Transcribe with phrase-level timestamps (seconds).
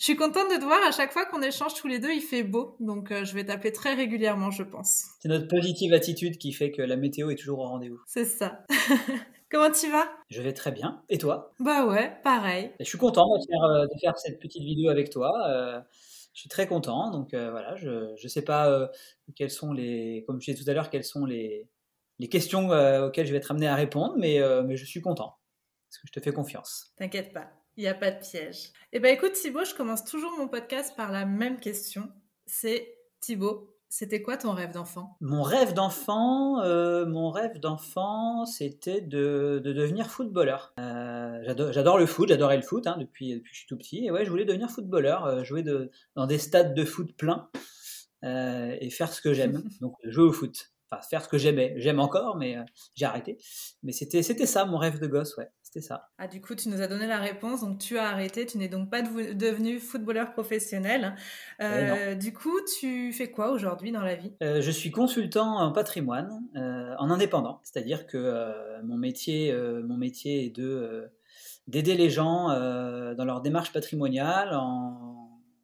[0.00, 2.22] je suis contente de te voir à chaque fois qu'on échange tous les deux, il
[2.22, 5.10] fait beau, donc euh, je vais t'appeler très régulièrement, je pense.
[5.20, 8.00] C'est notre positive attitude qui fait que la météo est toujours au rendez-vous.
[8.06, 8.64] C'est ça.
[9.50, 10.10] Comment tu vas?
[10.30, 11.02] Je vais très bien.
[11.10, 11.52] Et toi?
[11.60, 12.72] Bah ouais, pareil.
[12.80, 15.32] je suis content euh, de faire, cette petite vidéo avec toi.
[15.48, 15.78] Euh,
[16.32, 17.10] je suis très content.
[17.10, 18.88] Donc voilà, je ne sais pas
[19.36, 21.68] quelles sont les, comme je disais tout à l'heure, quelles sont les,
[22.18, 25.36] les questions auxquelles je vais être amené à répondre, mais, mais je suis content
[25.88, 26.94] parce que je te fais confiance.
[26.96, 27.50] T'inquiète pas.
[27.76, 28.72] Il n'y a pas de piège.
[28.92, 32.10] Eh bien, écoute, Thibaut, je commence toujours mon podcast par la même question.
[32.46, 35.16] C'est Thibaut, c'était quoi ton rêve d'enfant?
[35.20, 40.72] Mon rêve d'enfant, euh, mon rêve d'enfant, c'était de, devenir footballeur.
[40.78, 44.06] Euh, j'adore, le foot, j'adorais le foot hein, depuis, depuis que je suis tout petit.
[44.06, 47.50] Et ouais, je voulais devenir footballeur, euh, jouer de, dans des stades de foot pleins
[48.22, 49.64] et faire ce que j'aime.
[49.80, 50.70] Donc jouer au foot.
[50.90, 51.74] Enfin, faire ce que j'aimais.
[51.76, 52.56] J'aime encore, mais
[52.94, 53.38] j'ai arrêté.
[53.82, 55.50] Mais c'était, c'était ça mon rêve de gosse, ouais.
[55.72, 56.08] C'était ça.
[56.18, 57.60] Ah, du coup, tu nous as donné la réponse.
[57.60, 58.44] Donc, tu as arrêté.
[58.44, 61.14] Tu n'es donc pas devenu footballeur professionnel.
[61.62, 64.32] Euh, du coup, tu fais quoi aujourd'hui dans la vie?
[64.42, 67.60] Euh, Je suis consultant en patrimoine, euh, en indépendant.
[67.62, 71.08] C'est-à-dire que mon, métier, mon métier est de,
[71.68, 75.09] d'aider les gens dans leur démarche patrimoniale en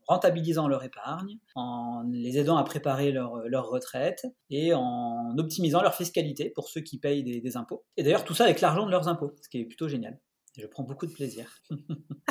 [0.06, 5.94] rentabilisant leur épargne, en les aidant à préparer leur, leur retraite et en optimisant leur
[5.94, 7.84] fiscalité pour ceux qui payent des, impôts.
[7.96, 10.18] Et d'ailleurs, tout ça avec l'argent de leurs impôts, ce qui est plutôt génial.
[10.56, 11.60] Je prends beaucoup de plaisir.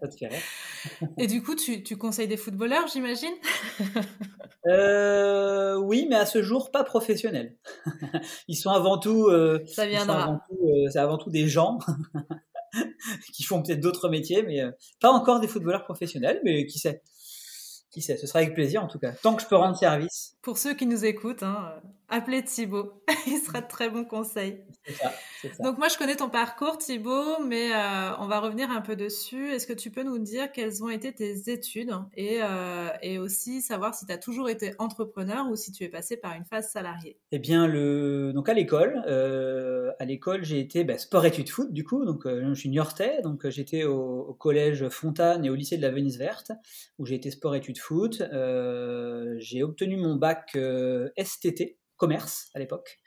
[0.00, 0.30] ça te fait
[1.16, 3.34] Et du coup, tu, tu conseilles des footballeurs, j'imagine?
[4.66, 7.56] Euh, Oui, mais à ce jour, pas professionnels.
[8.48, 9.26] Ils sont avant tout.
[9.26, 10.40] Euh, ça viendra.
[10.52, 11.78] Euh, c'est avant tout des gens
[13.34, 14.70] qui font peut-être d'autres métiers, mais euh,
[15.00, 17.02] pas encore des footballeurs professionnels, mais qui sait
[17.90, 20.36] qui sait, ce sera avec plaisir en tout cas, tant que je peux rendre service.
[20.48, 24.62] Pour ceux qui nous écoutent, hein, euh, appelez Thibaut, il sera de très bons conseils.
[24.88, 25.62] Ça, ça.
[25.62, 29.50] Donc moi je connais ton parcours Thibaut, mais euh, on va revenir un peu dessus.
[29.50, 33.60] Est-ce que tu peux nous dire quelles ont été tes études et, euh, et aussi
[33.60, 36.70] savoir si tu as toujours été entrepreneur ou si tu es passé par une phase
[36.70, 37.18] salariée?
[37.30, 38.32] Eh bien, le...
[38.32, 38.96] donc à l'école,
[39.98, 43.84] à l'école j'ai été bah, sport-études foot du coup, donc je suis niortais, donc j'étais
[43.84, 46.52] au, au, collège Fontane et au lycée de la Venise Verte,
[46.98, 48.22] où j'ai été sport-études foot.
[49.40, 52.98] J'ai obtenu mon bac euh, STT, commerce à l'époque.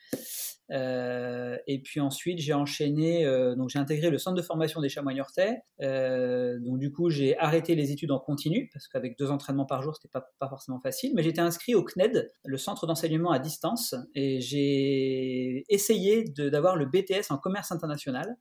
[0.72, 4.90] Euh, et puis ensuite, j'ai enchaîné, euh, donc j'ai intégré le centre de formation des
[4.90, 5.12] chamois
[5.82, 9.82] Euh, donc du coup, j'ai arrêté les études en continu parce qu'avec deux entraînements par
[9.82, 11.12] jour, c'était pas, pas forcément facile.
[11.16, 16.86] Mais j'étais inscrit au CNED, le centre d'enseignement à distance, et j'ai essayé d'avoir le
[16.86, 18.38] BTS en commerce international.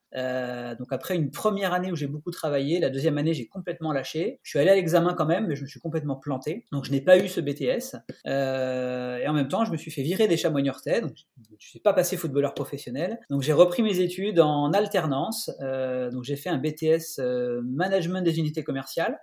[0.78, 4.40] Donc après une première année où j'ai beaucoup travaillé, la deuxième année j'ai complètement lâché.
[4.42, 6.66] Je suis allé à l'examen quand même, mais je me suis complètement planté.
[6.72, 7.96] Donc je n'ai pas eu ce BTS.
[8.26, 11.14] Et en même temps, je me suis fait virer des chamois donc
[11.46, 13.18] je ne suis pas passé footballeur professionnel.
[13.30, 15.50] Donc j'ai repris mes études en alternance.
[15.60, 19.18] Euh, donc j'ai fait un BTS euh, management des unités commerciales.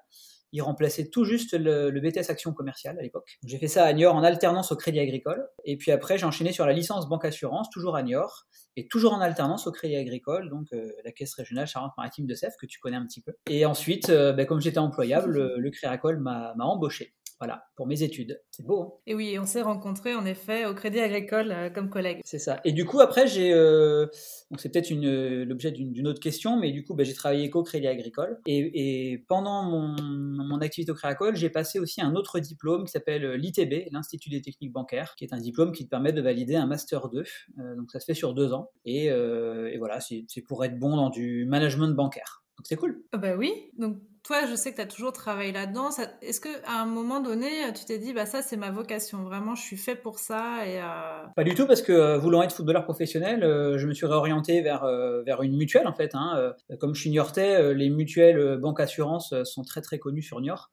[0.54, 3.38] Il remplaçait tout juste le, BTS action commerciale à l'époque.
[3.46, 5.46] J'ai fait ça à Niort en alternance au Crédit Agricole.
[5.66, 8.46] Et puis après j'ai enchaîné sur la licence banque assurance, toujours à Niort,
[8.78, 12.56] et toujours en alternance au Crédit Agricole, donc euh, la caisse régionale Charente-Maritime de Sèvres
[12.60, 13.34] que tu connais un petit peu.
[13.50, 17.14] Et ensuite, ben, comme j'étais employable, le, le Crédit Agricole m'a embauché.
[17.40, 18.42] Voilà, pour mes études.
[18.50, 18.82] C'est beau.
[18.82, 22.22] Hein et oui, on s'est rencontrés en effet au Crédit Agricole euh, comme collègues.
[22.24, 22.60] C'est ça.
[22.66, 23.54] Et du coup, après, j'ai.
[23.54, 24.08] Euh,
[24.50, 27.88] donc, c'est peut-être l'objet d'une autre question, mais du coup, bah, j'ai travaillé qu'au Crédit
[27.88, 28.40] Agricole.
[28.48, 32.92] Et, pendant mon, mon, activité au Crédit Agricole, j'ai passé aussi un autre diplôme qui
[32.92, 36.56] s'appelle l'ITB, l'Institut des techniques bancaires, qui est un diplôme qui te permet de valider
[36.56, 37.20] un Master 2.
[37.60, 38.72] Euh, donc, ça se fait sur deux ans.
[38.86, 42.44] Et, et voilà, c'est pour être bon dans du management bancaire.
[42.58, 43.04] Donc, c'est cool.
[43.12, 43.54] Ah bah oui.
[43.78, 45.88] Donc, toi, je sais que tu as toujours travaillé là-dedans.
[46.22, 49.62] Est-ce qu'à un moment donné, tu t'es dit, bah ça, c'est ma vocation, vraiment, je
[49.62, 52.84] suis fait pour ça et euh, Pas du tout, parce que euh, voulant être footballeur
[52.84, 54.86] professionnel, euh, je me suis réorienté vers,
[55.26, 56.14] vers une mutuelle, en fait.
[56.14, 56.54] Hein.
[56.78, 60.72] Comme je suis niortais, les mutuelles banque assurance sont très très connues sur Niort.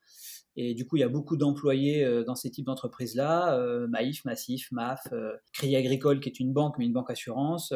[0.56, 3.58] Et du coup, il y a beaucoup d'employés dans ces types d'entreprises-là,
[3.88, 5.08] Maïf, Massif, MAF,
[5.52, 7.72] Crédit Agricole, qui est une banque, mais une banque assurance.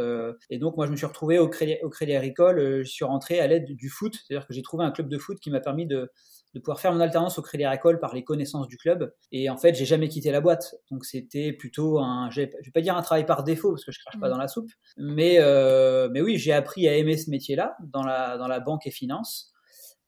[0.51, 3.41] et donc, moi, je me suis retrouvé au Crédit, au crédit Agricole, je suis rentré
[3.41, 5.87] à l'aide du foot, c'est-à-dire que j'ai trouvé un club de foot qui m'a permis
[5.87, 6.11] de,
[6.55, 9.13] de pouvoir faire mon alternance au Crédit Agricole par les connaissances du club.
[9.33, 10.75] Et en fait, j'ai jamais quitté la boîte.
[10.91, 13.99] Donc c'était plutôt un, je vais pas dire un travail par défaut parce que je
[14.01, 14.33] crache pas mm.
[14.33, 18.39] dans la soupe, mais euh, mais oui, j'ai appris à aimer ce métier-là dans la
[18.39, 19.53] dans la banque et finance.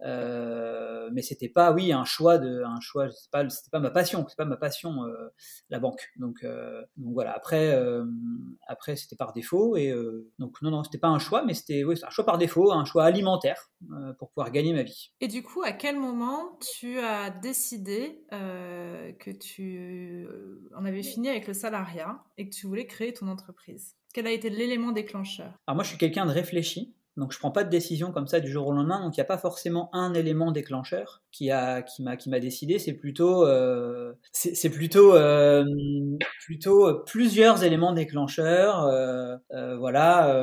[0.02, 3.10] Euh, mais c'était pas, oui, un choix de, un choix.
[3.10, 4.24] C'était pas, c'était pas ma passion.
[4.28, 5.28] C'est pas ma passion, euh,
[5.68, 6.10] la banque.
[6.16, 7.32] Donc, euh, donc voilà.
[7.32, 8.04] Après, euh,
[8.66, 9.76] après, c'était par défaut.
[9.76, 9.92] Et
[10.38, 12.84] donc non, non, c'était pas un choix, mais c'était, oui, un choix par défaut, un
[12.84, 13.70] choix alimentaire
[14.18, 15.12] pour pouvoir gagner ma vie.
[15.20, 20.26] Et du coup, à quel moment tu as décidé que tu
[20.74, 23.96] en avais fini avec le salariat et que tu voulais créer ton entreprise?
[24.12, 25.52] Quel a été l'élément déclencheur?
[25.66, 26.94] Alors moi, je suis quelqu'un de réfléchi.
[27.16, 29.00] Donc je prends pas de décision comme ça du jour au lendemain.
[29.02, 32.78] Donc il n'y a pas forcément un élément déclencheur qui a qui m'a qui décidé.
[32.78, 34.12] C'est plutôt euh,
[34.72, 35.64] plutôt euh,
[36.44, 38.84] plutôt plusieurs éléments déclencheurs.
[38.84, 40.34] Euh, euh voilà.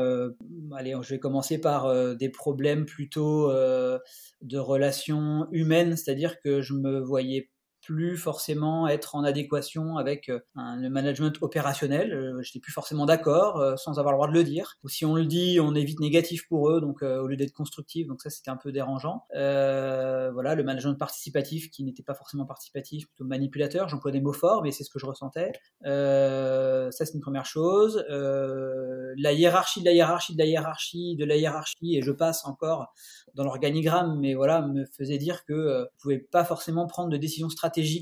[0.76, 7.00] Allez, je vais commencer par des problèmes plutôt de relations humaines, c'est-à-dire que je me
[7.00, 7.50] voyais
[7.88, 12.12] plus forcément être en adéquation avec euh, le management opérationnel.
[12.12, 14.76] Euh, j'étais plus forcément d'accord, euh, sans avoir le droit de le dire.
[14.88, 18.06] Si on le dit, on est vite négatif pour eux, donc au lieu d'être constructif,
[18.08, 19.24] donc ça c'était un peu dérangeant.
[19.32, 23.88] voilà, le management participatif qui n'était pas forcément participatif, plutôt manipulateur.
[23.88, 25.52] J'emploie des mots forts, mais c'est ce que je ressentais.
[25.84, 28.04] ça c'est une première chose.
[28.10, 32.94] la hiérarchie de la hiérarchie de la hiérarchie de la hiérarchie, et je passe encore
[33.38, 37.18] dans l'organigramme, mais voilà, me faisait dire que euh, je pouvais pas forcément prendre de
[37.18, 37.50] décisions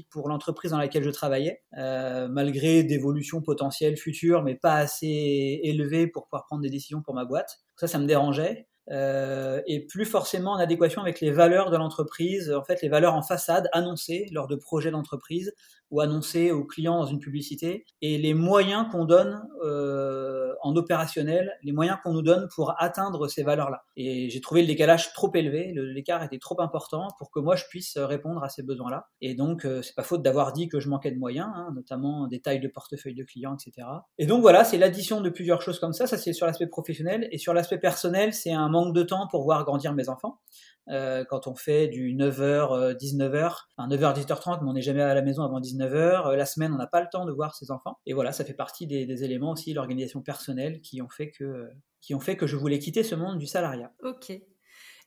[0.10, 6.07] pour l'entreprise dans laquelle je travaillais, euh, malgré d'évolutions potentielles futures, mais pas assez élevées
[6.07, 7.60] pour pouvoir prendre des décisions pour ma boîte.
[7.75, 8.68] Ça, ça me dérangeait.
[8.92, 13.16] Euh, et plus forcément en adéquation avec les valeurs de l'entreprise, en fait les valeurs
[13.16, 15.54] en façade annoncées lors de projets d'entreprise
[15.92, 21.52] ou annoncées aux clients dans une publicité, et les moyens qu'on donne euh, en opérationnel,
[21.64, 23.84] les moyens qu'on nous donne pour atteindre ces valeurs-là.
[23.96, 27.66] Et j'ai trouvé le décalage trop élevé, l'écart était trop important pour que moi je
[27.70, 29.08] puisse répondre à ces besoins-là.
[29.22, 32.28] Et donc euh, c'est pas faute d'avoir dit que je manquais de moyens, hein, notamment
[32.28, 33.88] des tailles de portefeuille de clients, etc.
[34.18, 36.08] Et donc voilà, c'est l'addition de plusieurs choses comme ça.
[36.08, 39.44] Ça c'est sur l'aspect professionnel et sur l'aspect personnel, c'est un manque de temps pour
[39.44, 40.40] voir grandir mes enfants.
[40.88, 45.14] Euh, quand on fait du 9h, 19h, enfin 9h, 18h30, mais on n'est jamais à
[45.14, 46.28] la maison avant 19h.
[46.28, 47.98] Euh, la semaine, on n'a pas le temps de voir ses enfants.
[48.06, 51.70] Et voilà, ça fait partie des, éléments aussi, l'organisation personnelle, qui ont, fait que,
[52.02, 53.92] qui ont fait que je voulais quitter ce monde du salariat.
[54.04, 54.32] Ok.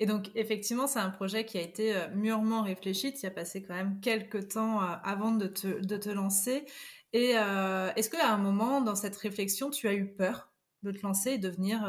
[0.00, 3.12] Et donc, effectivement, c'est un projet qui a été euh, mûrement réfléchi.
[3.12, 6.64] Tu y as passé quand même quelques temps avant de te, de te lancer.
[7.12, 10.50] Et est-ce qu'à un moment, dans cette réflexion, tu as eu peur
[10.82, 11.80] de te lancer et devenir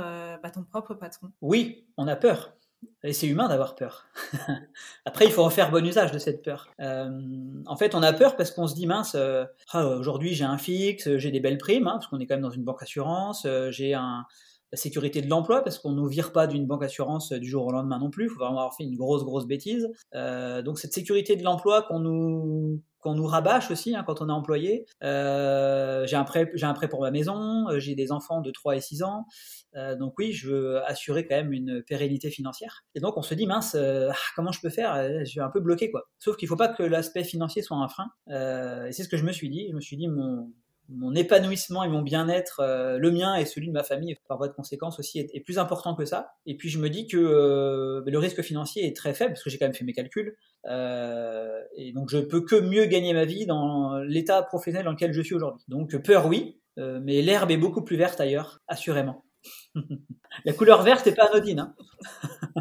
[0.42, 1.28] bah, ton propre patron?
[1.42, 2.58] Oui, on a peur.
[3.04, 4.08] Et c'est humain d'avoir peur.
[5.06, 6.70] Après, il faut en faire bon usage de cette peur.
[6.80, 7.10] Euh,
[7.66, 10.58] en fait, on a peur parce qu'on se dit mince, euh, ah, aujourd'hui j'ai un
[10.58, 13.46] fixe, j'ai des belles primes, hein, parce qu'on est quand même dans une banque assurance,
[13.46, 14.26] euh, j'ai un,
[14.72, 17.72] la sécurité de l'emploi parce qu'on nous vire pas d'une banque assurance du jour au
[17.72, 18.26] lendemain non plus.
[18.26, 19.90] Il faut vraiment avoir fait une grosse grosse bêtise.
[20.14, 24.34] donc cette sécurité de l'emploi qu'on nous qu'on nous rabâche aussi hein, quand on est
[24.34, 24.86] employé.
[25.04, 28.76] Euh, j'ai un prêt, un prêt pour ma maison, euh, j'ai des enfants de 3
[28.76, 29.26] et 6 ans,
[29.76, 32.84] euh, donc oui, je veux assurer quand même une pérennité financière.
[32.96, 35.20] Et donc on se dit mince, ah, comment je peux faire?
[35.20, 36.10] Je suis un peu bloqué quoi.
[36.20, 38.10] Sauf qu'il faut pas que l'aspect financier soit un frein.
[38.28, 39.68] et c'est ce que je me suis dit.
[39.70, 40.52] Je me suis dit mon
[40.90, 44.48] mon épanouissement et mon bien-être, euh, le mien et celui de ma famille, par voie
[44.48, 46.34] de conséquence aussi, est, plus important que ça.
[46.46, 49.50] Et puis je me dis que euh, le risque financier est très faible, parce que
[49.50, 50.36] j'ai quand même fait mes calculs.
[50.66, 55.14] Euh, et donc je peux que mieux gagner ma vie dans l'état professionnel dans lequel
[55.14, 55.64] je suis aujourd'hui.
[55.68, 59.26] Donc peur oui, mais l'herbe est beaucoup plus verte ailleurs, assurément.
[60.46, 61.60] La couleur verte n'est pas anodine.
[61.60, 61.76] Hein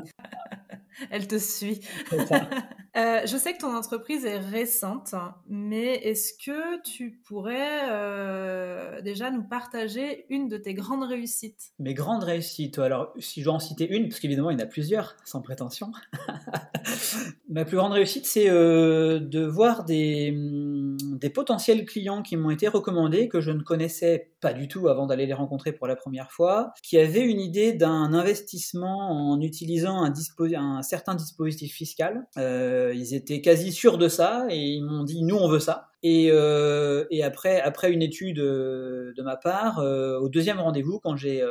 [1.11, 1.81] Elle te suit.
[2.99, 5.15] Euh, je sais que ton entreprise est récente,
[5.49, 11.71] mais est-ce que tu pourrais euh, déjà nous partager une de tes grandes réussites?
[11.79, 14.65] Mes grandes réussites, alors si je dois en citer une, parce qu'évidemment il y en
[14.65, 15.93] a plusieurs, sans prétention.
[17.49, 22.51] Ma plus grande réussite, c'est euh, de voir des, hum, des potentiels clients qui m'ont
[22.51, 25.97] été recommandés, que je ne connaissais pas du tout avant d'aller les rencontrer pour la
[25.97, 32.27] première fois, qui avaient une idée d'un investissement en utilisant un, certain dispositif fiscal.
[32.95, 35.89] Ils étaient quasi sûrs de ça et ils m'ont dit nous on veut ça.
[36.03, 41.17] Et, euh, et après, après une étude euh, de ma part, au deuxième rendez-vous, quand
[41.17, 41.45] j'ai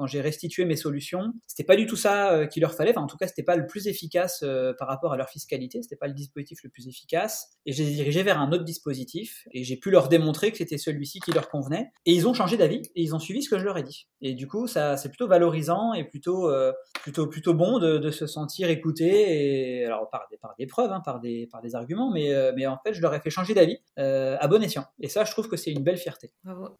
[0.00, 2.92] quand j'ai restitué mes solutions, c'était pas du tout ça euh, qu'il leur fallait.
[2.92, 5.82] Enfin, en tout cas, c'était pas le plus efficace euh, par rapport à leur fiscalité.
[5.82, 7.50] C'était pas le dispositif le plus efficace.
[7.66, 9.46] Et je les ai dirigés vers un autre dispositif.
[9.52, 11.90] Et j'ai pu leur démontrer que c'était celui-ci qui leur convenait.
[12.06, 14.08] Et ils ont changé d'avis et ils ont suivi ce que je leur ai dit.
[14.22, 18.26] Et du coup, ça, c'est plutôt valorisant et plutôt, euh, plutôt, plutôt bon de, se
[18.26, 19.80] sentir écouté.
[19.82, 20.28] Et alors par
[20.58, 23.28] des, preuves, hein, par des, par des arguments, mais, en fait, je leur ai fait
[23.28, 24.86] changer d'avis à bon escient.
[24.98, 26.32] Et ça, je trouve que c'est une belle fierté.
[26.42, 26.70] Bravo.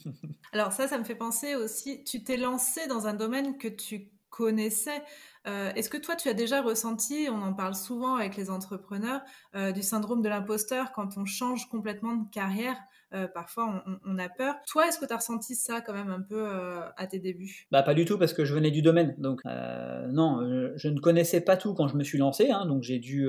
[0.52, 2.02] alors ça, ça me fait penser aussi.
[2.04, 5.02] Tu t'es lancé dans un domaine que tu connaissais.
[5.46, 9.22] Euh, est-ce que toi, tu as déjà ressenti, on en parle souvent avec les entrepreneurs,
[9.54, 12.76] euh, du syndrome de l'imposteur quand on change complètement de carrière?
[13.14, 14.54] Euh, parfois on, a peur.
[14.66, 17.66] Toi, est-ce que tu as ressenti ça quand même un peu euh, à tes débuts?
[17.70, 19.14] Bah pas du tout parce que je venais du domaine.
[19.18, 22.50] Donc euh, non, je, ne connaissais pas tout quand je me suis lancé.
[22.50, 23.28] Hein, donc j'ai dû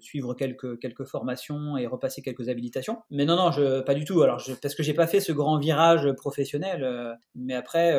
[0.00, 2.98] suivre quelques, quelques formations et repasser quelques habilitations.
[3.10, 3.50] Mais non, non,
[3.84, 4.22] pas du tout.
[4.22, 7.18] Alors parce que j'ai pas fait ce grand virage professionnel.
[7.34, 7.92] mais après,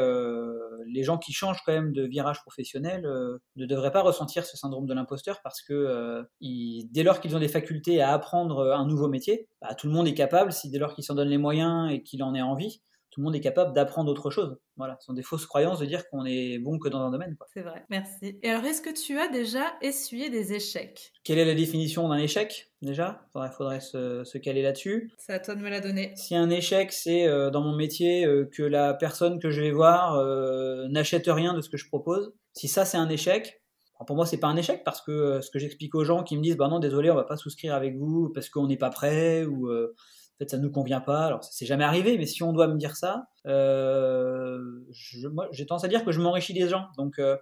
[0.87, 3.07] les gens qui changent quand même de virage professionnel
[3.55, 7.47] ne devraient pas ressentir ce syndrome de l'imposteur parce que dès lors qu'ils ont des
[7.47, 10.94] facultés à apprendre un nouveau métier, bah, tout le monde est capable si dès lors
[10.95, 12.81] qui s'en donne les moyens et qu'il en ait envie,
[13.15, 14.57] tout le monde est capable d'apprendre autre chose.
[14.75, 17.37] Voilà, ce sont des fausses croyances de dire qu'on est bon que dans un domaine.
[17.53, 18.37] C'est vrai, merci.
[18.43, 21.13] Et alors, est-ce que tu as déjà essuyé des échecs?
[21.23, 23.25] Quelle est la définition d'un échec déjà?
[23.33, 25.13] Il faudrait, se, caler là-dessus.
[25.17, 26.11] C'est à toi de me la donner.
[26.17, 29.71] Si un échec, c'est euh, dans mon métier euh, que la personne que je vais
[29.71, 33.61] voir euh, n'achète rien de ce que je propose, si ça c'est un échec,
[34.05, 36.43] pour moi, c'est pas un échec parce que ce que j'explique aux gens qui me
[36.43, 39.45] disent bah non, désolé, on va pas souscrire avec vous parce qu'on n'est pas prêt
[39.45, 39.69] ou
[40.35, 41.25] en fait ça nous convient pas.
[41.25, 44.59] Alors c'est jamais arrivé, mais si on doit me dire ça, euh,
[45.51, 46.87] j'ai tendance à dire que je m'enrichis des gens.
[46.97, 47.37] Donc euh,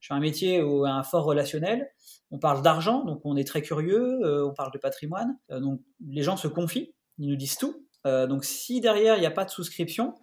[0.00, 1.90] je fais un métier où un fort relationnel.
[2.30, 4.20] On parle d'argent, donc on est très curieux.
[4.22, 7.84] Euh, on parle de patrimoine, euh, donc les gens se confient, ils nous disent tout.
[8.04, 10.14] donc si derrière il n'y a pas de souscription,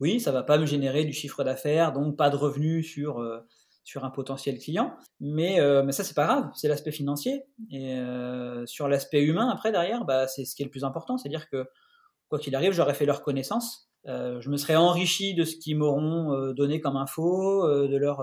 [0.00, 3.20] oui, ça va pas me générer du chiffre d'affaires, donc pas de revenus sur
[3.84, 4.96] sur un potentiel client.
[5.20, 7.44] Mais, euh, mais ça, c'est pas grave, c'est l'aspect financier.
[7.70, 11.18] Et euh, sur l'aspect humain, après, derrière, bah, c'est ce qui est le plus important.
[11.18, 11.66] C'est-à-dire que,
[12.28, 13.90] quoi qu'il arrive, j'aurais fait leur connaissance.
[14.06, 18.22] Euh, je me serais enrichi de ce qu'ils m'auront donné comme info, de leur,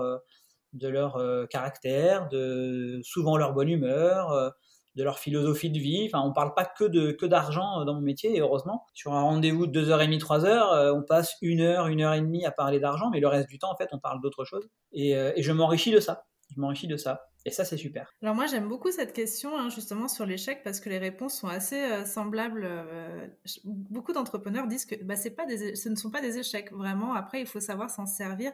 [0.72, 4.52] de leur caractère, de souvent leur bonne humeur
[4.98, 6.10] de leur philosophie de vie.
[6.12, 8.84] Enfin, on parle pas que de que d'argent euh, dans mon métier, et heureusement.
[8.94, 12.44] Sur un rendez-vous de 2h30, 3h, euh, on passe une heure, une heure et demie
[12.44, 14.68] à parler d'argent, mais le reste du temps, en fait, on parle d'autre chose.
[14.92, 16.26] Et, euh, et je m'enrichis de ça.
[16.54, 17.28] Je m'enrichis de ça.
[17.48, 18.12] Et ça, c'est super.
[18.20, 21.48] Alors moi, j'aime beaucoup cette question, hein, justement, sur l'échec, parce que les réponses sont
[21.48, 22.60] assez euh, semblables.
[22.66, 23.26] Euh,
[23.64, 27.14] beaucoup d'entrepreneurs disent que bah, pas des, ce ne sont pas des échecs, vraiment.
[27.14, 28.52] Après, il faut savoir s'en servir.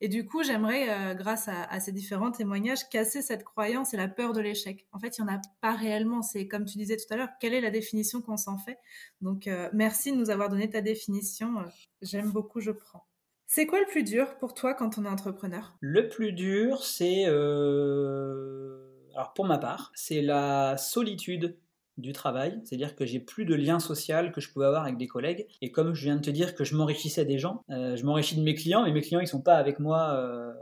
[0.00, 4.06] Et du coup, j'aimerais, euh, grâce à, ces différents témoignages, casser cette croyance et la
[4.06, 4.86] peur de l'échec.
[4.92, 6.22] En fait, il n'y en a pas réellement.
[6.22, 8.78] C'est comme tu disais tout à l'heure, quelle est la définition qu'on s'en fait?
[9.22, 11.64] Donc, merci de nous avoir donné ta définition.
[12.00, 13.04] J'aime beaucoup, je prends.
[13.48, 15.76] C'est quoi le plus dur pour toi quand on est entrepreneur?
[15.80, 17.24] Le plus dur, c'est...
[17.26, 18.76] Euh,
[19.14, 21.56] alors pour ma part, c'est la solitude
[21.96, 25.06] du travail, c'est-à-dire que j'ai plus de lien social que je pouvais avoir avec des
[25.06, 25.46] collègues.
[25.62, 28.36] Et comme je viens de te dire que je m'enrichissais des gens, euh, je m'enrichis
[28.36, 30.52] de mes clients, mais mes clients ils sont pas avec moi euh,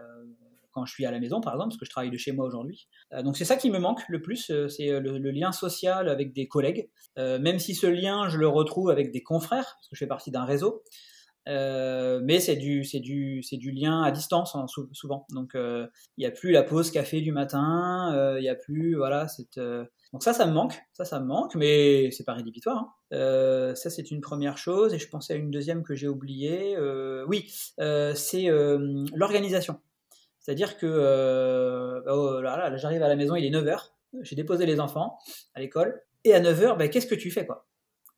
[0.71, 2.45] quand je suis à la maison, par exemple, parce que je travaille de chez moi
[2.45, 2.89] aujourd'hui.
[3.23, 6.49] donc c'est ça qui me manque le plus, c'est le, le, lien social avec des
[6.49, 6.91] collègues.
[7.17, 10.33] même si ce lien je le retrouve avec des confrères, parce que je fais partie
[10.33, 10.83] d'un réseau.
[11.47, 15.27] Euh, mais c'est du, du, du lien à distance hein, souvent.
[15.31, 15.87] Donc il euh,
[16.17, 19.27] n'y a plus la pause café du matin, il euh, n'y a plus voilà.
[20.13, 22.97] Donc ça, ça me manque, ça, ça me manque, mais c'est pas rédhibitoire.
[23.13, 23.75] Hein.
[23.75, 24.95] ça, c'est une première chose.
[24.95, 26.77] Et je pensais à une deuxième que j'ai oubliée.
[27.27, 27.53] oui,
[28.15, 28.49] c'est
[29.15, 29.81] l'organisation.
[30.41, 33.91] C'est-à-dire que oh là, j'arrive à la maison, il est 9h,
[34.23, 35.19] j'ai déposé les enfants
[35.55, 37.67] à l'école, et à 9h, ben, qu'est-ce que tu fais quoi?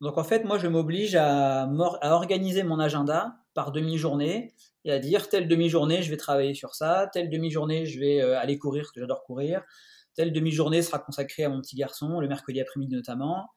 [0.01, 1.67] Donc en fait, moi, je m'oblige à,
[2.03, 4.53] organiser mon agenda par demi-journée
[4.85, 8.39] et à dire telle demi-journée, je vais travailler sur ça, telle demi-journée, je vais euh,
[8.39, 9.63] aller courir, parce que j'adore courir,
[10.13, 13.47] telle demi-journée sera consacrée à mon petit garçon, le mercredi après-midi notamment,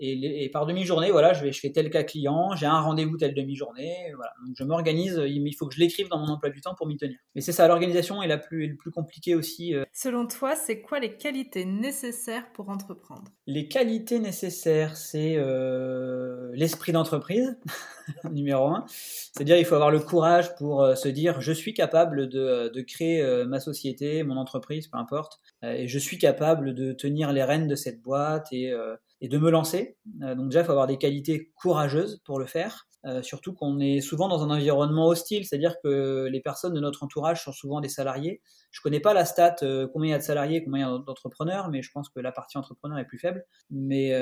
[0.00, 3.34] et, par demi-journée, voilà, je, vais, je fais tel cas client, j'ai un rendez-vous telle
[3.34, 4.32] demi-journée, voilà.
[4.46, 6.96] Donc je m'organise, il faut que je l'écrive dans mon emploi du temps pour m'y
[6.96, 7.18] tenir.
[7.34, 9.74] Mais c'est ça, l'organisation est la plus, le plus compliquée aussi.
[9.74, 9.84] Euh.
[9.92, 13.24] Selon toi, c'est quoi les qualités nécessaires pour entreprendre?
[13.46, 17.58] Les qualités nécessaires, c'est euh, l'esprit d'entreprise,
[18.30, 18.84] numéro un.
[18.88, 22.80] C'est-à-dire, il faut avoir le courage pour euh, se dire, je suis capable de, de
[22.82, 27.66] créer ma société, mon entreprise, peu importe, et je suis capable de tenir les rênes
[27.66, 28.72] de cette boîte et
[29.20, 29.96] et de me lancer.
[30.22, 32.86] Euh, donc déjà, il faut avoir des qualités courageuses pour le faire.
[33.06, 37.04] Euh, surtout qu'on est souvent dans un environnement hostile, c'est-à-dire que les personnes de notre
[37.04, 38.42] entourage sont souvent des salariés.
[38.72, 40.94] Je connais pas la stat euh, combien il y a de salariés, combien il y
[40.94, 43.44] a d'entrepreneurs, mais je pense que la partie entrepreneur est plus faible.
[43.70, 44.12] Mais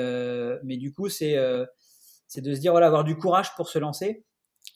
[0.63, 1.37] mais du coup, c'est
[2.27, 4.23] c'est de se dire voilà, avoir du courage pour se lancer.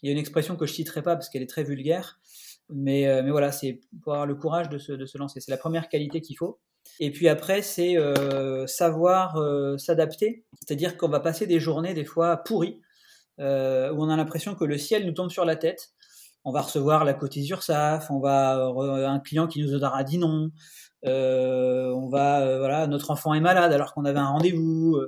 [0.02, 2.20] Il y a une expression que je citerai pas parce qu'elle est très vulgaire.
[2.70, 5.42] Mais, mais voilà, c'est pour avoir le courage de se, de se lancer.
[5.42, 6.60] C'est la première qualité qu'il faut.
[7.00, 7.96] Et puis après, c'est
[8.68, 9.38] savoir
[9.78, 10.46] s'adapter.
[10.60, 12.80] C'est-à-dire qu'on va passer des journées des fois pourries,
[13.40, 15.90] où on a l'impression que le ciel nous tombe sur la tête.
[16.44, 18.72] On va recevoir la cotise URSAF, on va
[19.08, 20.52] un client qui nous aura dit non,
[21.04, 25.00] on va voilà notre enfant est malade alors qu'on avait un rendez-vous.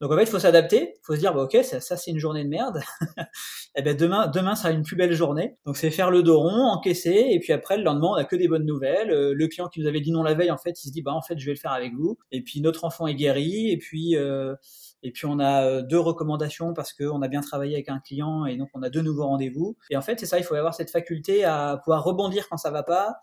[0.00, 2.10] Donc en fait, il faut s'adapter, il faut se dire, bah, ok, ça, ça c'est
[2.10, 2.80] une journée de merde.
[3.16, 3.22] et
[3.76, 5.56] eh ben demain, demain sera une plus belle journée.
[5.64, 8.36] Donc c'est faire le dos rond, encaisser, et puis après le lendemain, on a que
[8.36, 9.10] des bonnes nouvelles.
[9.10, 11.02] Euh, le client qui nous avait dit non la veille, en fait, il se dit,
[11.02, 12.18] bah en fait, je vais le faire avec vous.
[12.30, 14.54] Et puis notre enfant est guéri, et puis euh,
[15.02, 18.44] et puis on a euh, deux recommandations parce qu'on a bien travaillé avec un client,
[18.44, 19.76] et donc on a deux nouveaux rendez-vous.
[19.90, 22.70] Et en fait, c'est ça, il faut avoir cette faculté à pouvoir rebondir quand ça
[22.70, 23.16] va pas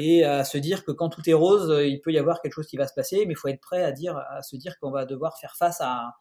[0.00, 2.66] et à se dire que quand tout est rose, il peut y avoir quelque chose
[2.66, 5.38] qui va se passer, mais il faut être prêt à se dire qu'on va devoir
[5.38, 6.14] faire face à,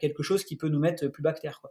[0.00, 1.62] quelque chose qui peut nous mettre plus bas que terre.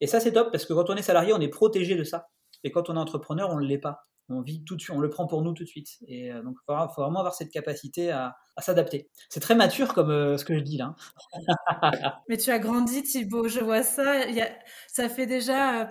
[0.00, 2.28] Et ça, c'est top parce que quand on est salarié, on est protégé de ça.
[2.62, 5.00] Et quand on est entrepreneur, on ne l'est pas on vit tout de suite, on
[5.00, 5.98] le prend pour nous tout de suite.
[6.08, 9.08] Et euh, donc, il faut, vraiment avoir cette capacité à, s'adapter.
[9.28, 10.96] C'est très mature comme euh, ce que je dis là.
[12.28, 13.48] Mais tu as grandi, Thibaut.
[13.48, 14.26] Je vois ça.
[14.26, 14.42] Il
[14.88, 15.86] ça fait déjà euh,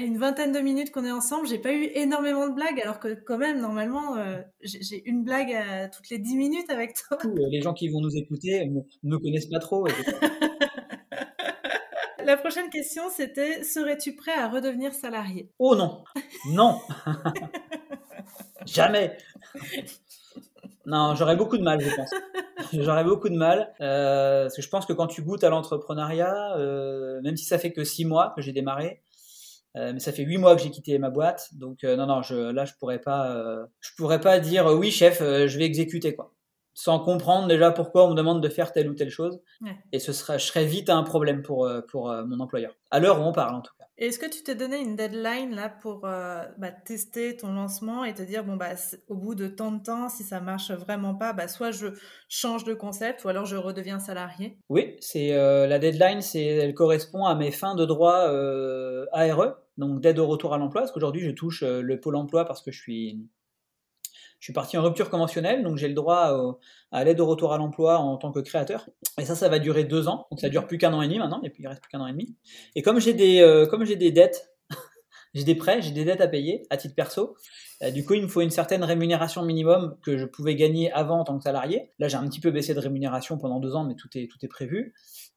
[0.00, 1.48] une vingtaine de minutes qu'on est ensemble.
[1.48, 4.16] J'ai pas eu énormément de blagues, alors que quand même, normalement,
[4.62, 7.18] j'ai une blague à toutes les dix minutes avec toi.
[7.50, 8.70] Les gens qui vont nous écouter
[9.02, 9.86] ne connaissent pas trop.
[12.24, 15.50] La prochaine question, c'était serais-tu prêt à redevenir salarié?
[15.58, 16.04] Oh non,
[16.50, 16.78] non,
[18.66, 19.16] jamais.
[20.84, 22.10] Non, j'aurais beaucoup de mal, je pense.
[22.72, 26.56] J'aurais beaucoup de mal, euh, parce que je pense que quand tu goûtes à l'entrepreneuriat,
[26.56, 29.02] euh, même si ça fait que six mois que j'ai démarré,
[29.76, 32.34] euh, mais ça fait huit mois que j'ai quitté ma boîte, donc non, non, je,
[32.34, 36.32] là je pourrais pas, je pourrais pas dire oui chef, je vais exécuter quoi
[36.74, 39.40] sans comprendre déjà pourquoi on me demande de faire telle ou telle chose.
[39.92, 42.74] Et ce sera, je serais vite un problème pour, euh, pour euh, mon employeur.
[42.90, 43.84] À l'heure où on parle, en tout cas.
[43.98, 48.14] Est-ce que tu t'es donné une deadline là pour euh, bah, tester ton lancement et
[48.14, 48.70] te dire, bon, bah,
[49.08, 51.88] au bout de tant de temps, si ça marche vraiment pas, bah, soit je
[52.28, 54.58] change de concept ou alors je redeviens salarié?
[54.70, 58.28] Oui, c'est la deadline, c'est, elle correspond à mes fins de droit
[59.12, 62.62] ARE, donc d'aide au retour à l'emploi, parce qu'aujourd'hui je touche le pôle emploi parce
[62.62, 63.20] que je suis
[64.42, 66.58] je suis parti en rupture conventionnelle, donc j'ai le droit
[66.90, 68.90] à l'aide au retour à l'emploi en tant que créateur.
[69.20, 71.20] Et ça, ça va durer deux ans, donc ça dure plus qu'un an et demi
[71.20, 72.34] maintenant, et puis il reste plus qu'un an et demi.
[72.74, 74.52] Et comme j'ai des, euh, comme j'ai des dettes
[75.34, 77.36] j'ai des prêts, j'ai des dettes à payer à titre perso.
[77.82, 81.20] Euh, du coup, il me faut une certaine rémunération minimum que je pouvais gagner avant
[81.20, 81.92] en tant que salarié.
[82.00, 84.38] Là, j'ai un petit peu baissé de rémunération pendant deux ans, mais tout est, tout
[84.42, 84.92] est prévu.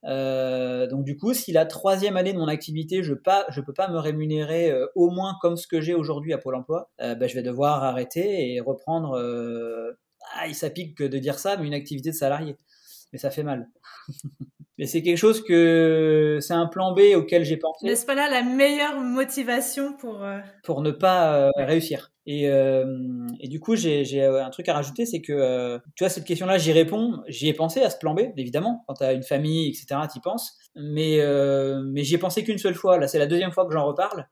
[0.06, 3.90] Euh, donc du coup, si la troisième année de mon activité, je pas, peux pas
[3.90, 7.36] me rémunérer euh, au moins comme ce que j'ai aujourd'hui à Pôle Emploi, ben, je
[7.36, 9.18] vais devoir arrêter et reprendre.
[10.36, 12.58] ah, ça pique que de dire ça, mais une activité de salarié.
[13.14, 13.70] Mais ça fait mal.
[14.78, 17.86] Mais c'est quelque chose que c'est un plan B auquel j'ai pensé.
[17.86, 22.12] N'est-ce pas là la meilleure motivation pour euh, pour ne pas euh, réussir.
[22.28, 22.84] Et, euh,
[23.40, 26.72] et du coup, j'ai un truc à rajouter, c'est que tu vois cette question-là, j'y
[26.72, 27.22] réponds.
[27.28, 28.84] J'y ai pensé à ce plan B, évidemment.
[28.88, 30.58] Quand tu as une famille, etc., tu y penses.
[30.76, 31.20] Mais
[31.86, 32.98] mais j'y ai pensé qu'une seule fois.
[32.98, 34.28] Là, c'est la deuxième fois que j'en reparle.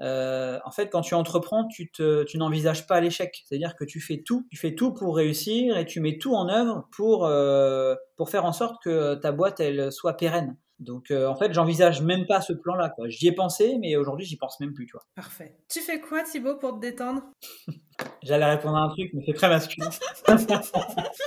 [0.00, 3.42] Euh, en fait, quand tu entreprends, tu, te, tu n'envisages pas l'échec.
[3.46, 6.48] C'est-à-dire que tu fais tout, tu fais tout pour réussir et tu mets tout en
[6.48, 10.56] œuvre pour, euh, pour faire en sorte que ta boîte elle soit pérenne.
[10.80, 12.92] Donc euh, en fait, j'envisage même pas ce plan-là.
[13.06, 14.86] J'y ai pensé, mais aujourd'hui, j'y pense même plus.
[14.86, 15.04] Tu vois.
[15.14, 15.56] Parfait.
[15.68, 17.22] Tu fais quoi, Thibaut, pour te détendre?
[18.22, 19.88] J'allais répondre à un truc, mais c'est très masculin.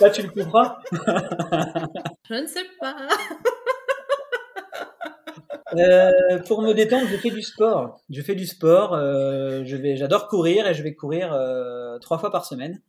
[0.01, 0.75] Là, tu le comprends?
[2.29, 3.07] Je ne sais pas.
[5.75, 7.99] Euh, pour me détendre, je fais du sport.
[8.09, 8.93] Je fais du sport.
[8.93, 12.81] Euh, je vais, j'adore courir et je vais courir euh, trois fois par semaine.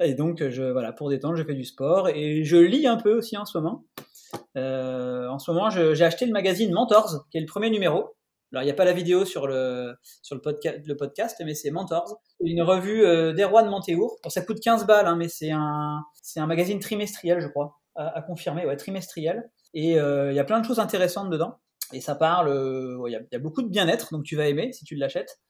[0.00, 3.14] Et donc, je, voilà, pour détendre, je fais du sport et je lis un peu
[3.14, 3.84] aussi en ce moment.
[4.56, 8.16] en ce moment, j'ai acheté le magazine Mentors, qui est le premier numéro.
[8.52, 11.54] Alors, il n'y a pas la vidéo sur le, sur le, podcast, le podcast, mais
[11.54, 12.20] c'est Mentors.
[12.40, 14.18] Une revue euh, d'Erwan Montéour.
[14.22, 17.78] Bon, ça coûte 15 balles, hein, mais c'est un, c'est un magazine trimestriel, je crois,
[17.94, 19.48] à, à confirmer, ouais, trimestriel.
[19.72, 21.58] Et il y a plein de choses intéressantes dedans.
[21.92, 24.84] Et ça parle, euh, il y, a beaucoup de bien-être, donc tu vas aimer si
[24.84, 25.40] tu l'achètes.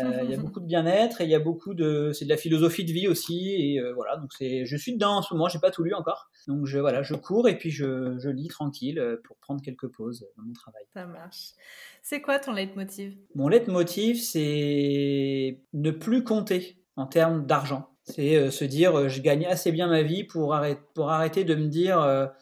[0.00, 2.30] Euh, il y a beaucoup de bien-être et il y a beaucoup de, c'est de
[2.30, 4.16] la philosophie de vie aussi et euh, voilà.
[4.16, 6.30] Donc c'est, je suis dedans en ce moment, j'ai pas tout lu encore.
[6.48, 10.26] Donc je voilà, je cours et puis je, je lis tranquille pour prendre quelques pauses
[10.36, 10.82] dans mon travail.
[10.92, 11.52] Ça marche.
[12.02, 13.16] C'est quoi ton leitmotiv?
[13.36, 17.90] Mon leitmotiv, c'est ne plus compter en termes d'argent.
[18.02, 21.68] C'est se dire, je gagne assez bien ma vie pour arrêter, pour arrêter de me
[21.68, 22.32] dire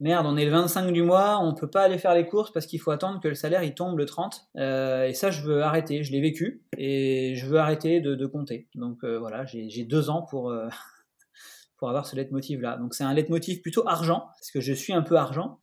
[0.00, 2.66] merde, on est le 25 du mois, on peut pas aller faire les courses parce
[2.66, 4.48] qu'il faut attendre que le salaire il tombe le 30.
[4.56, 6.02] Euh, et ça, je veux arrêter.
[6.02, 8.68] Je l'ai vécu et je veux arrêter de, compter.
[8.74, 10.68] Donc euh, voilà, j'ai deux ans pour euh,
[11.78, 12.76] pour avoir ce leitmotiv-là.
[12.76, 15.60] Donc c'est un leitmotiv plutôt argent, parce que je suis un peu argent.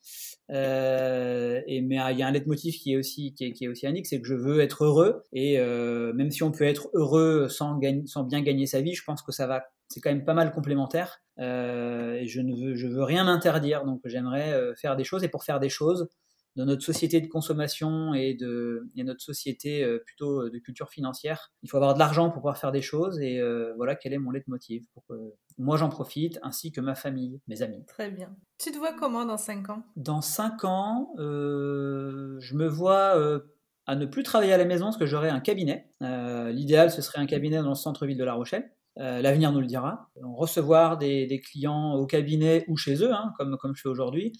[0.51, 4.03] Euh, et mais il y a un leitmotiv qui est aussi qui est, qui est
[4.03, 5.23] c'est que je veux être heureux.
[5.31, 8.93] Et euh, même si on peut être heureux sans, gagner, sans bien gagner sa vie,
[8.93, 11.21] je pense que ça va, c'est quand même pas mal complémentaire.
[11.39, 13.85] Euh, et je ne veux, je veux rien m'interdire.
[13.85, 15.23] Donc j'aimerais faire des choses.
[15.23, 16.09] Et pour faire des choses,
[16.55, 21.51] de notre société de consommation et de et notre société euh, plutôt de culture financière.
[21.63, 24.17] Il faut avoir de l'argent pour pouvoir faire des choses et euh, voilà quel est
[24.17, 25.13] mon leitmotiv pour que
[25.57, 27.83] moi j'en profite ainsi que ma famille, mes amis.
[27.87, 28.35] Très bien.
[28.57, 29.83] Tu te vois comment dans 5 ans?
[29.95, 33.39] Dans 5 ans, euh, je me vois euh,
[33.85, 35.89] à ne plus travailler à la maison parce que j'aurai un cabinet.
[36.01, 38.71] Euh, L'idéal ce serait un cabinet dans le centre-ville de La Rochelle.
[38.99, 40.09] Euh, L'avenir nous le dira.
[40.21, 44.33] Recevoir des, des, clients au cabinet ou chez eux, hein, comme, comme je fais aujourd'hui,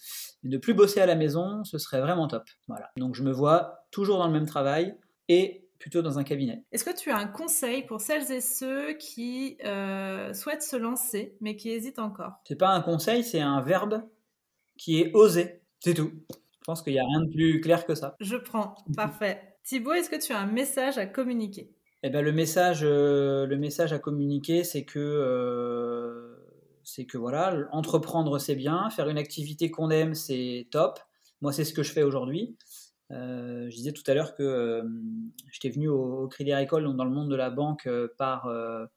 [0.44, 2.44] et ne plus bosser à la maison, ce serait vraiment top.
[2.68, 2.92] Voilà.
[2.98, 4.96] Donc je me vois toujours dans le même travail
[5.28, 6.64] et plutôt dans un cabinet.
[6.72, 11.36] Est-ce que tu as un conseil pour celles et ceux qui euh, souhaitent se lancer
[11.42, 12.34] mais qui hésitent encore?
[12.48, 14.04] C'est pas un conseil, c'est un verbe
[14.78, 15.62] qui est oser.
[15.80, 16.12] C'est tout.
[16.32, 18.16] Je pense qu'il n'y a rien de plus clair que ça.
[18.22, 18.76] Je prends.
[18.96, 19.58] Parfait.
[19.64, 21.74] Thibaut, est-ce que tu as un message à communiquer?
[22.06, 26.36] Eh ben, le message, euh, le message à communiquer, c'est que, euh,
[26.84, 31.00] c'est que voilà, entreprendre c'est bien, faire une activité qu'on aime c'est top.
[31.42, 32.58] Moi, c'est ce que je fais aujourd'hui.
[33.12, 34.84] Euh, je disais tout à l'heure que
[35.52, 37.88] j'étais venu au, au Crédit Agricole, donc dans le monde de la banque,
[38.18, 38.52] par,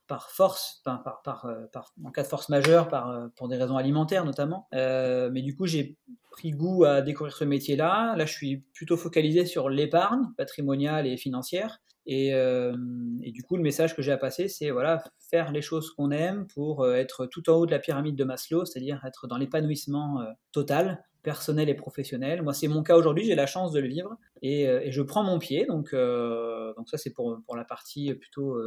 [0.07, 2.89] par force, en cas de force majeure,
[3.37, 4.67] pour des raisons alimentaires notamment.
[4.73, 5.97] mais du coup, j'ai
[6.31, 8.15] pris goût à découvrir ce métier-là.
[8.17, 11.79] Là, je suis plutôt focalisé sur l'épargne patrimoniale et financière.
[12.09, 12.73] Et, euh,
[13.21, 16.09] et, du coup, le message que j'ai à passer, c'est voilà, faire les choses qu'on
[16.09, 19.37] aime pour euh, être tout en haut de la pyramide de Maslow, c'est-à-dire être dans
[19.37, 22.43] l'épanouissement euh, total, personnel et professionnel.
[22.43, 25.23] Moi, c'est mon cas aujourd'hui, j'ai la chance de le vivre et, et je prends
[25.23, 25.65] mon pied.
[25.65, 28.57] Donc, donc ça, c'est pour, pour la partie plutôt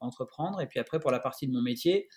[0.00, 0.60] entreprendre.
[0.60, 2.08] Et puis après, pour la partie de mon métier,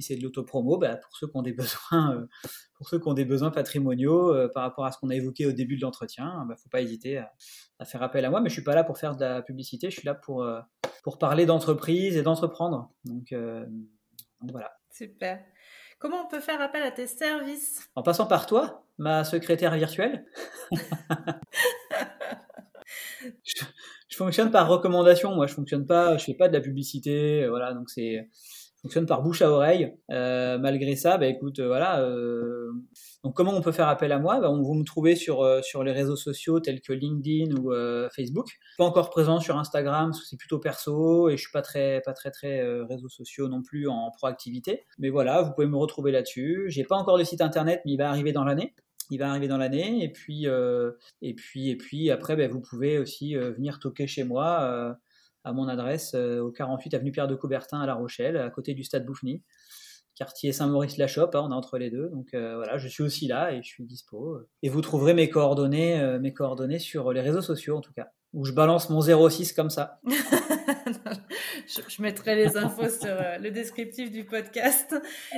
[0.00, 1.52] si c'est de l'autopromo, bah, pour ceux qui ont des
[1.90, 2.26] besoins, euh,
[2.74, 5.46] pour ceux qui ont des besoins patrimoniaux euh, par rapport à ce qu'on a évoqué
[5.46, 7.32] au début de l'entretien, bah, faut pas hésiter à,
[7.78, 8.40] à, faire appel à moi.
[8.40, 10.60] Mais je suis pas là pour faire de la publicité, je suis là pour euh,
[11.02, 12.92] pour parler d'entreprise et d'entreprendre.
[13.04, 14.72] Donc, donc, voilà.
[14.90, 15.42] Super.
[15.98, 17.88] Comment on peut faire appel à tes services?
[17.94, 20.26] En passant par toi, ma secrétaire virtuelle.
[23.44, 23.64] je,
[24.08, 25.34] je, fonctionne par recommandation.
[25.34, 27.46] Moi, je fonctionne pas, je fais pas de la publicité.
[27.48, 28.28] Voilà, donc c'est
[28.82, 29.94] fonctionne par bouche à oreille.
[30.10, 32.00] Euh, malgré ça, bah, écoute, euh, voilà.
[32.00, 32.70] Euh,
[33.22, 34.40] donc comment on peut faire appel à moi?
[34.40, 37.72] Bah, Vous me trouvez sur, sur les réseaux sociaux tels que LinkedIn ou
[38.14, 38.48] Facebook.
[38.78, 42.30] Pas encore présent sur Instagram c'est plutôt perso et je suis pas très pas très
[42.30, 44.84] très réseaux sociaux non plus en proactivité.
[44.98, 46.64] Mais voilà, vous pouvez me retrouver là-dessus.
[46.68, 48.74] J'ai pas encore de site internet, mais il va arriver dans l'année
[49.12, 52.98] il va arriver dans l'année et puis et puis et puis après ben, vous pouvez
[52.98, 54.96] aussi venir toquer chez moi
[55.44, 58.84] à mon adresse au 48 avenue Pierre de Coubertin à La Rochelle à côté du
[58.84, 59.42] stade Bouffny.
[60.14, 62.08] Quartier Saint-Maurice-la-Chope hein, on est entre les deux.
[62.10, 64.38] Donc voilà je suis aussi là et je suis dispo.
[64.62, 68.44] Et vous trouverez mes coordonnées mes coordonnées sur les réseaux sociaux en tout cas où
[68.44, 70.00] je balance mon 06 comme ça.
[71.66, 74.96] Je, mettrai les infos sur euh, le descriptif du podcast.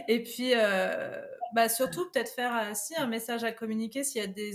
[0.09, 1.21] Et puis, euh,
[1.55, 4.53] bah, surtout, peut-être faire aussi un message à communiquer s'il y a des,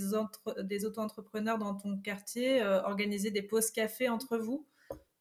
[0.63, 4.65] des auto-entrepreneurs dans ton quartier, euh, organiser des pauses café entre vous,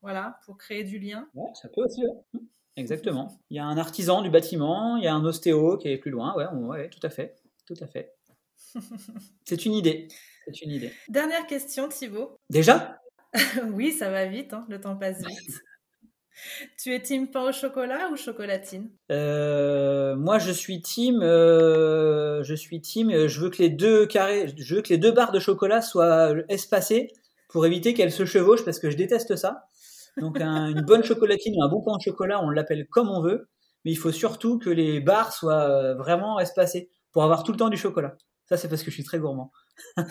[0.03, 1.29] voilà, pour créer du lien.
[1.35, 2.41] Ouais, ça peut aussi, ouais.
[2.77, 3.41] Exactement.
[3.51, 6.11] Il y a un artisan du bâtiment, il y a un ostéo qui est plus
[6.11, 7.37] loin, ouais, ouais tout à fait.
[7.67, 8.15] Tout à fait.
[9.45, 10.09] C'est une idée.
[10.47, 10.93] C'est une idée.
[11.09, 12.39] Dernière question, Thibaut.
[12.51, 13.01] Déjà?
[13.73, 15.61] Oui, ça va vite, hein, le temps passe vite.
[16.79, 18.91] Tu es team pain au chocolat ou chocolatine?
[19.11, 21.23] Euh, Moi, je suis team.
[21.23, 23.11] Euh, je suis team.
[23.11, 25.81] Euh, je veux que les deux carrés, je veux que les deux barres de chocolat
[25.81, 27.09] soient espacées
[27.49, 29.69] pour éviter qu'elles se chevauchent parce que je déteste ça.
[30.17, 33.49] Donc, un, une bonne chocolatine ou un bon pain chocolat, on l'appelle comme on veut,
[33.85, 37.69] mais il faut surtout que les barres soient vraiment espacées pour avoir tout le temps
[37.69, 38.17] du chocolat.
[38.47, 39.53] Ça, c'est parce que je suis très gourmand.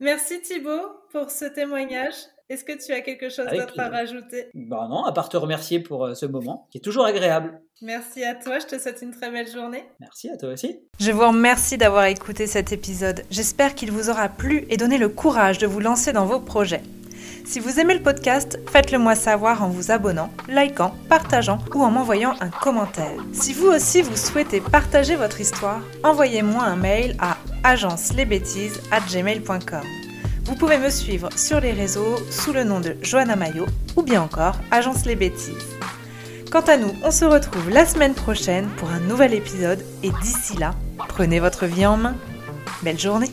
[0.00, 2.14] Merci Thibaut pour ce témoignage.
[2.54, 4.46] Est-ce que tu as quelque chose d'autre à rajouter?
[4.54, 7.60] Bah non, à part te remercier pour euh, ce moment qui est toujours agréable.
[7.82, 9.82] Merci à toi, je te souhaite une très belle journée.
[9.98, 10.78] Merci à toi aussi.
[11.00, 13.24] Je vous remercie d'avoir écouté cet épisode.
[13.28, 16.82] J'espère qu'il vous aura plu et donné le courage de vous lancer dans vos projets.
[17.44, 21.90] Si vous aimez le podcast, faites-le moi savoir en vous abonnant, likant, partageant ou en
[21.90, 23.18] m'envoyant un commentaire.
[23.32, 30.03] Si vous aussi vous souhaitez partager votre histoire, envoyez-moi un mail à agencelesbêtises@gmail.com.
[30.44, 34.22] Vous pouvez me suivre sur les réseaux sous le nom de Johanna Mayo ou bien
[34.22, 35.76] encore Agence les Bêtises.
[36.50, 40.56] Quant à nous, on se retrouve la semaine prochaine pour un nouvel épisode et d'ici
[40.58, 40.74] là,
[41.08, 42.14] prenez votre vie en main.
[42.82, 43.30] Belle journée